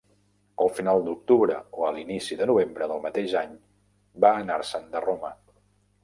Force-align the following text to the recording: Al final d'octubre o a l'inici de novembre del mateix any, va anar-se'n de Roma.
Al 0.63 0.69
final 0.75 1.01
d'octubre 1.07 1.57
o 1.81 1.83
a 1.87 1.91
l'inici 1.97 2.37
de 2.39 2.47
novembre 2.51 2.87
del 2.91 3.03
mateix 3.03 3.35
any, 3.41 3.53
va 4.25 4.31
anar-se'n 4.39 4.89
de 4.95 5.03
Roma. 5.05 5.31